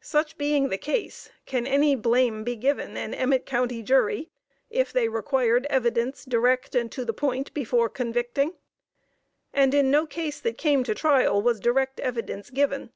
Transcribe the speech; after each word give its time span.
Such 0.00 0.38
being 0.38 0.70
the 0.70 0.78
case, 0.78 1.28
can 1.44 1.66
any 1.66 1.94
blame 1.96 2.44
be 2.44 2.56
given 2.56 2.96
an 2.96 3.12
Emmett 3.12 3.44
County 3.44 3.82
jury 3.82 4.30
if 4.70 4.90
they 4.90 5.06
required 5.06 5.66
evidence 5.68 6.24
direct 6.24 6.74
and 6.74 6.90
to 6.92 7.04
the 7.04 7.12
point 7.12 7.52
before 7.52 7.90
convicting? 7.90 8.54
And 9.52 9.74
in 9.74 9.90
no 9.90 10.06
case 10.06 10.40
that 10.40 10.56
came 10.56 10.82
to 10.84 10.94
trial 10.94 11.42
was 11.42 11.60
direct 11.60 12.00
evidence 12.00 12.48
given. 12.48 12.92